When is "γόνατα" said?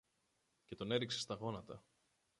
1.35-1.83